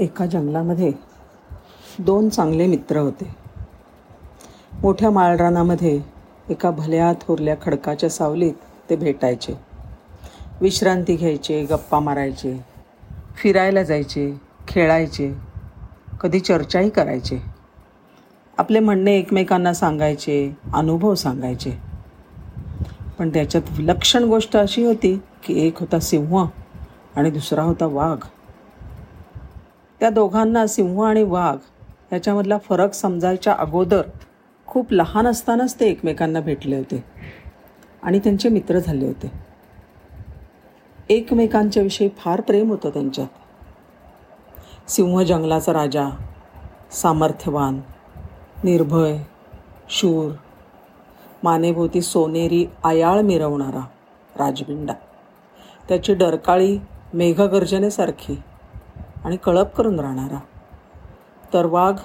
एका 0.00 0.26
जंगलामध्ये 0.26 0.92
दोन 1.98 2.28
चांगले 2.28 2.66
मित्र 2.66 2.96
होते. 2.96 3.36
मोठ्या 4.82 5.10
माळरानामध्ये 5.10 6.00
एका 6.48 6.70
भल्या 6.70 7.12
थोरल्या 7.12 7.56
खडकाच्या 7.62 8.10
सावलीत 8.10 8.52
ते 8.90 8.96
भेटायचे. 8.96 9.54
विश्रांती 10.60 11.16
घ्यायचे 11.16 11.64
गप्पा 11.64 11.98
मारायचे 11.98 12.64
फिरायला 13.36 13.82
जायचे 13.82 14.40
खेळायचे 14.68 15.34
कधी 16.20 16.40
चर्चाही 16.40 16.90
करायचे. 16.90 17.42
आपले 18.58 18.78
म्हणणे 18.78 19.18
एकमेकांना 19.18 19.74
सांगायचे 19.74 20.56
अनुभव 20.74 21.14
सांगायचे. 21.14 21.78
पण 23.18 23.28
त्याच्यात 23.28 23.62
विलक्षण 23.70 24.24
गोष्ट 24.24 24.56
अशी 24.56 24.84
होती 24.84 25.22
की 25.44 25.66
एक 25.66 25.80
होता 25.80 26.00
सिंह 26.00 26.46
आणि 27.16 27.30
दुसरा 27.30 27.62
होता 27.62 27.86
वाघ. 27.86 28.18
त्या 30.00 30.10
दोघांना 30.10 30.66
सिंह 30.66 31.04
आणि 31.04 31.22
वाघ 31.22 31.56
ह्याच्यामधला 32.10 32.58
फरक 32.58 32.94
समजायच्या 32.94 33.52
अगोदर 33.58 34.02
खूप 34.66 34.92
लहान 34.92 35.26
असतानाच 35.26 35.80
ते 35.80 35.86
एकमेकांना 35.90 36.40
भेटले 36.40 36.76
होते. 36.76 37.04
आणि 38.02 38.18
त्यांचे 38.18 38.48
मित्र 38.48 38.78
झाले 38.78 39.06
होते. 39.06 39.32
एकमेकांच्या 41.08 41.82
विषयी 41.82 42.08
फार 42.18 42.40
प्रेम 42.40 42.70
होतं 42.70 42.90
त्यांच्यात. 42.90 43.26
सिंह 44.90 45.22
जंगलाचा 45.22 45.72
राजा 45.72 46.08
सामर्थ्यवान 46.92 47.80
निर्भय 48.64 49.18
शूर 49.90 50.32
मानेभोवती 51.42 52.00
सोनेरी 52.00 52.66
आयाळ 52.84 53.20
मिरवणारा 53.20 53.86
राजबिंडा. 54.36 54.92
त्याची 55.88 56.14
डरकाळी 56.14 56.78
मेघगर्जनेसारखी 57.14 58.42
आणि 59.24 59.36
कळप 59.36 59.74
करून 59.76 60.00
राहणारा. 60.00 60.38
तर 61.54 61.66
वाघ 61.66 62.00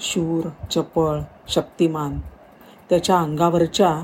शूर 0.00 0.48
चपळ 0.70 1.20
शक्तिमान 1.48 2.20
त्याच्या 2.90 3.18
अंगावरच्या 3.18 4.02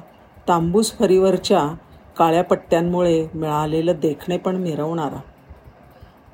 तांबूस 0.48 0.98
फरीवरच्या 0.98 1.75
काळ्या 2.17 2.45
पट्ट्यांमुळे 2.45 3.29
मिळालेलं 3.34 3.92
देखणे 4.03 4.37
पण 4.37 4.56
मिरवणारा. 4.56 5.20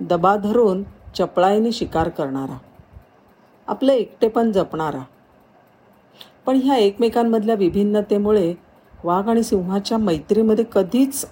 दबा 0.00 0.36
धरून 0.36 0.83
चपळाईने 1.14 1.72
शिकार 1.72 2.08
करणारा. 2.08 2.58
आपलं 3.67 3.92
एकटेपण 3.92 4.52
जपणारा. 4.52 5.05
पण 6.47 6.61
ह्या 6.64 6.77
एकमेकांमधल्या 6.77 7.55
विभिन्नतेमुळे 7.55 8.55
वाघ 9.05 9.28
आणि 9.28 9.42
सिंहाच्या 9.42 9.98
मैत्रीमध्ये 9.98 10.64
कधीच 10.73 11.27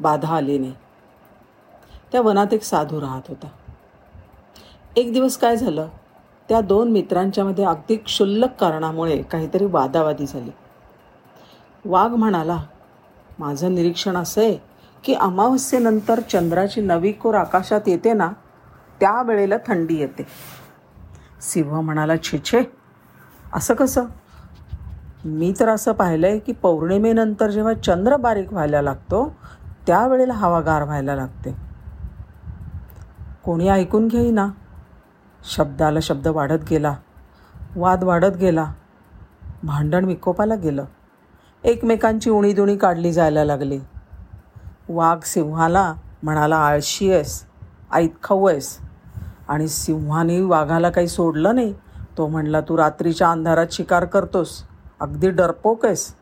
बाधा 0.00 0.36
आली 0.36 0.58
नाही. 0.58 0.74
त्या 2.12 2.20
वनात 2.20 2.46
एक 2.52 2.62
साधू 2.62 3.00
राहत 3.00 3.22
होता. 3.28 3.46
एक 4.96 5.12
दिवस 5.12 5.36
काय 5.36 5.56
झालं? 5.56 5.88
त्या 6.48 6.60
दोन 6.60 6.90
मित्रांच्यामध्ये 6.90 7.64
अगदी 7.64 7.96
क्षुल्लक 7.96 8.48
कारणामुळे 8.60 9.22
काहीतरी 9.22 9.66
वादावादी 9.66 10.26
झाली. 10.26 10.50
वाघ 11.84 12.10
म्हणाला 12.10 12.58
माझं 13.38 13.74
निरीक्षण 13.74 14.16
असं 14.16 14.40
आहे 14.40 14.58
की 15.04 15.14
अमावस्येनंतर 15.14 16.20
चंद्राची 16.20 16.80
नवी 16.80 17.12
कोर 17.12 17.34
आकाशात 17.34 17.80
येते 17.86 18.12
ना 18.12 18.32
त्यावेळेला 19.00 19.54
थंडी 19.66 19.96
येते. 19.96 20.26
सिंह 21.40 21.80
म्हणाला 21.80 22.16
छे 22.16 22.38
छे 22.38 22.62
असं 23.52 23.74
कसं? 23.74 24.04
मी 25.24 25.52
तर 25.60 25.68
असं 25.68 25.92
पाहिलं 25.92 26.26
आहे 26.26 26.38
की 26.38 26.52
पौर्णिमेनंतर 26.52 27.50
जेव्हा 27.50 27.74
चंद्र 27.74 28.16
बारीक 28.16 28.52
व्हायला 28.52 28.82
लागतो 28.82 29.36
त्यावेळेला 29.86 30.32
हवा 30.32 30.60
गार 30.60 30.82
व्हायला 30.84 31.16
लागते. 31.16 31.56
कोणी 33.44 33.68
ऐकून 33.68 34.08
घेईना. 34.08 34.48
शब्दाला 35.44 35.98
शब्द 36.02 36.28
वाढत 36.28 36.64
गेला. 36.70 36.94
वाद 37.76 38.04
वाढत 38.04 38.36
गेला. 38.36 38.72
भांडण 39.62 40.04
विकोपाला 40.04 40.54
गेलं. 40.54 40.84
एकमेकांची 41.64 42.30
उणीदुणी 42.30 42.76
काढली 42.76 43.12
जायला 43.12 43.44
लागली. 43.44 43.78
वाघ 44.88 45.24
सिंहाला 45.24 45.94
म्हणाला 46.22 46.56
आळशी 46.56 47.12
आहेस 47.12 47.46
ऐत 47.92 48.08
खाऊ 48.22 48.48
आहेस. 48.48 48.78
आणि 49.48 49.68
सिंहाने 49.68 50.40
वाघाला 50.40 50.90
काही 50.90 51.08
सोडलं 51.08 51.54
नाही 51.54 51.74
तो 52.18 52.28
म्हणला 52.28 52.60
तू 52.60 52.76
रात्रीच्या 52.76 53.30
अंधारात 53.30 53.66
शिकार 53.70 54.04
करतोस. 54.04 54.64
अगदी 55.00 55.30
डरपोक 55.30 55.86
आहेस 55.86 56.14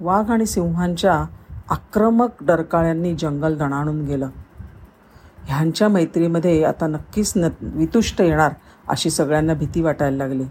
वाघ 0.00 0.30
आणि 0.30 0.46
सिंहांच्या 0.46 1.24
आक्रमक 1.70 2.28
डरकाळ्यांनी 2.40 3.14
जंगल 3.14 3.56
दणाणून 3.56 4.04
गेलं. 4.04 4.28
ह्यांच्या 5.46 5.88
मैत्रीमध्ये 5.88 6.64
आता 6.64 6.86
नक्कीच 6.86 7.32
न 7.36 7.48
वितुष्ट 7.62 8.20
येणार 8.20 8.52
अशी 8.88 9.10
सगळ्यांना 9.10 9.54
भीती 9.54 9.82
वाटायला 9.82 10.16
लागली. 10.16 10.44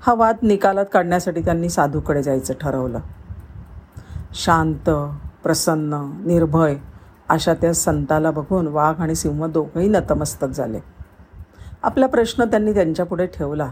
हा 0.00 0.14
वाद 0.14 0.36
निकालात 0.42 0.84
काढण्यासाठी 0.92 1.40
त्यांनी 1.40 1.68
साधूकडे 1.68 2.22
जायचं 2.22 2.54
ठरवलं. 2.60 3.00
शांत 4.34 4.90
प्रसन्न 5.42 5.94
निर्भय 6.26 6.76
अशा 7.28 7.54
त्या 7.54 7.74
संताला 7.74 8.30
बघून 8.30 8.66
वाघ 8.66 9.00
आणि 9.00 9.14
सिंह 9.14 9.46
दोघंही 9.46 9.88
नतमस्तक 9.88 10.48
झाले. 10.48 10.78
आपला 11.82 12.06
प्रश्न 12.06 12.44
त्यांनी 12.44 12.74
त्यांच्यापुढे 12.74 13.26
ठेवला. 13.26 13.70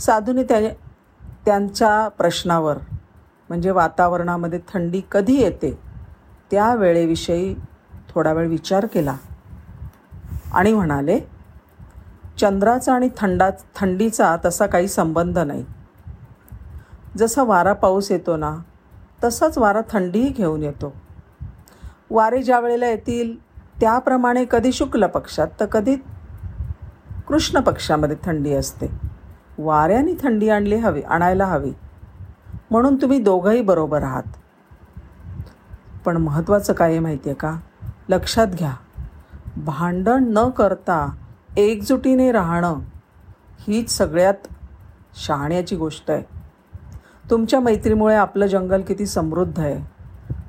साधूने 0.00 0.42
त्या 0.42 0.60
त्यांच्या 1.46 2.08
प्रश्नावर 2.08 2.78
म्हणजे 3.48 3.70
वातावरणामध्ये 3.70 4.58
थंडी 4.74 5.00
कधी 5.12 5.40
येते 5.40 5.78
त्या 6.50 6.74
वेळेविषयी 6.74 7.54
थोडा 8.16 8.32
वेळ 8.32 8.48
विचार 8.48 8.86
केला 8.86 9.16
आणि 10.52 10.72
म्हणाले 10.72 11.20
चंद्राचा 12.38 12.94
आणि 12.94 13.08
थंडा 13.16 13.50
थंडीचा 13.76 14.36
तसा 14.44 14.66
काही 14.66 14.88
संबंध 14.88 15.38
नाही. 15.38 15.64
जसा 17.18 17.42
वारा 17.42 17.72
पाऊस 17.72 18.10
येतो 18.10 18.36
ना 18.36 18.56
तसाच 19.24 19.58
वारा 19.58 19.80
थंडीही 19.90 20.28
घेऊन 20.28 20.62
येतो. 20.62 20.94
वारे 22.10 22.42
ज्या 22.42 22.60
वेळेला 22.60 22.86
येतील 22.86 23.40
त्याप्रमाणे 23.80 24.44
कधी 24.50 24.72
शुक्ल 24.72 25.06
पक्षात 25.06 25.48
तर 25.60 25.66
कधी 25.66 25.96
कृष्ण 27.28 27.60
पक्षामध्ये 27.60 28.16
थंडी 28.24 28.52
असते. 28.52 28.86
वाऱ्याने 29.58 30.12
थंडी 30.22 30.48
आणली 30.48 30.76
हवी 30.76 31.02
आणायला 31.02 31.44
हवी. 31.44 31.72
म्हणून 32.70 32.96
तुम्ही 32.96 33.18
दोघंही 33.18 33.62
बरोबर 33.62 34.02
आहात. 34.02 34.36
पण 36.04 36.16
महत्त्वाचं 36.16 36.72
काय 36.72 36.90
आहे 36.90 36.98
माहिती 36.98 37.28
आहे 37.28 37.36
का? 37.36 37.56
लक्षात 38.08 38.46
घ्या. 38.46 38.72
भांडण 39.56 40.24
न 40.28 40.50
करता 40.50 41.12
एकजुटीने 41.56 42.32
राहणं 42.32 42.74
हीच 43.60 43.90
सगळ्यात 43.90 44.34
शहाण्याची 45.26 45.76
गोष्ट 45.76 46.10
आहे. 46.10 46.22
तुमच्या 47.30 47.60
मैत्रीमुळे 47.60 48.14
आपलं 48.14 48.46
जंगल 48.46 48.82
किती 48.82 49.06
समृद्ध 49.06 49.60
आहे. 49.60 49.90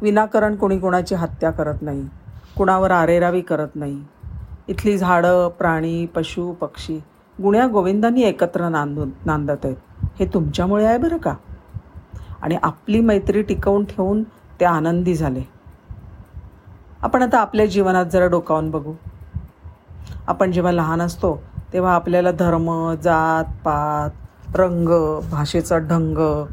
विनाकारण 0.01 0.55
कोणी 0.55 0.79
कोणाची 0.79 1.15
हत्या 1.15 1.51
करत 1.51 1.75
नाही. 1.81 2.09
कुणावर 2.57 2.91
आरेरावी 2.91 3.41
करत 3.41 3.67
नाही. 3.75 4.03
इथली 4.67 4.97
झाडं 4.97 5.49
प्राणी 5.49 6.05
पशु 6.05 6.51
पक्षी 6.51 6.99
गुण्या 7.43 7.67
गोविंदांनी 7.67 8.21
एकत्र 8.21 8.69
नांदून 8.69 9.09
नांदत 9.25 9.57
आहेत. 9.63 9.75
हे 10.19 10.25
तुमच्यामुळे 10.25 10.85
आहे 10.85 10.97
बरं 10.97 11.17
का? 11.17 11.33
आणि 12.41 12.57
आपली 12.63 12.99
मैत्री 12.99 13.41
टिकवून 13.41 13.85
ठेवून 13.85 14.23
ते 14.59 14.65
आनंदी 14.65 15.15
झाले. 15.15 15.56
आपण 17.07 17.23
आता 17.23 17.39
आपल्या 17.39 17.65
जीवनात 17.65 18.05
जरा 18.05 18.27
डोकावून 18.27 18.71
बघू. 18.71 18.93
आपण 20.27 20.51
जेव्हा 20.51 20.71
लहान 20.71 21.01
असतो 21.01 21.43
तेव्हा 21.73 21.95
आपल्याला 21.95 22.31
धर्म 22.31 22.93
जात 22.93 23.65
पात 23.65 24.09
रंग 24.55 25.19
भाषेचा 25.31 25.77
ढंग 25.77 26.45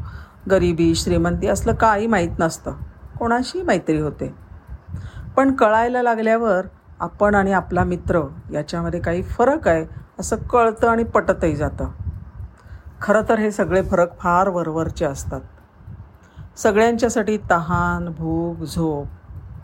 गरिबी 0.51 0.95
श्रीमंती 0.95 1.47
असलं 1.47 1.73
काही 1.73 2.07
माहीत 2.07 2.39
नसतं. 2.39 2.71
कोणाशी 3.19 3.61
मैत्री 3.61 3.99
होते. 3.99 4.35
पण 5.37 5.53
कळायला 5.53 6.03
लागल्यावर 6.03 6.65
आपण 6.99 7.35
आणि 7.35 7.53
आपला 7.53 7.83
मित्र 7.83 8.21
याच्यामध्ये 8.53 8.99
काही 8.99 9.23
फरक 9.23 9.67
आहे 9.67 9.85
असं 10.19 10.35
कळतं 10.35 10.87
आणि 10.87 11.03
पटतही 11.03 11.55
जातं. 11.55 11.87
खरं 13.01 13.21
तर 13.29 13.39
हे 13.39 13.51
सगळे 13.51 13.81
फरक 13.81 14.19
फार 14.19 14.49
वरवरचे 14.49 15.05
असतात. 15.05 15.41
सगळ्यांच्यासाठी 16.57 17.37
तहान 17.37 18.09
भूक 18.09 18.63
झोप 18.63 19.07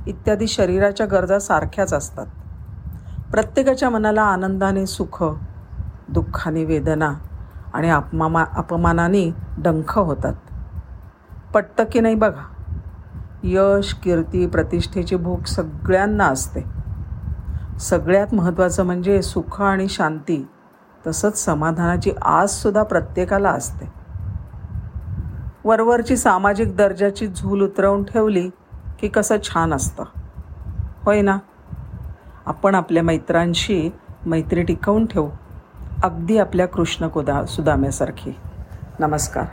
इत्यादी 0.07 0.47
शरीराच्या 0.47 1.05
गरजा 1.05 1.39
सारख्याच 1.39 1.93
असतात. 1.93 2.25
प्रत्येकाच्या 3.31 3.89
मनाला 3.89 4.21
आनंदाने 4.21 4.85
सुख 4.85 5.23
दुःखाने 6.09 6.65
वेदना 6.65 7.13
आणि 7.73 7.89
अपमामा 7.89 8.45
अपमानाने 8.55 9.31
डंख 9.57 9.97
होतात. 9.97 10.33
पटतं 11.53 11.83
की 11.91 11.99
नाही 11.99 12.15
बघा? 12.15 12.41
यश 13.43 13.93
कीर्ती 13.93 14.47
प्रतिष्ठेची 14.47 15.15
भूक 15.15 15.45
सगळ्यांना 15.45 16.25
असते. 16.25 16.61
सगळ्यात 17.79 18.33
महत्त्वाचं 18.33 18.83
म्हणजे 18.83 19.21
सुख 19.21 19.61
आणि 19.61 19.87
शांती 19.87 20.49
तसंच 21.07 21.45
समाधानाची 21.45 22.11
आससुद्धा 22.21 22.83
प्रत्येकाला 22.83 23.49
असते. 23.49 23.91
वरवरची 25.65 26.17
सामाजिक 26.17 26.75
दर्जाची 26.75 27.27
झूल 27.27 27.61
उतरवून 27.61 28.03
ठेवली 28.03 28.49
की 29.01 29.07
कसं 29.07 29.35
छान 29.43 29.73
असतं. 29.73 30.03
होय 31.05 31.21
ना? 31.21 31.37
आपण 32.45 32.75
आपल्या 32.75 33.03
मैत्रांशी 33.03 33.89
मैत्री 34.25 34.63
टिकवून 34.63 35.05
ठेवू. 35.05 35.29
अगदी 36.03 36.37
आपल्या 36.37 36.67
कृष्ण 36.67 37.07
कुदा 37.07 37.45
सुदाम्यासारखी. 37.45 38.31
नमस्कार. 38.99 39.45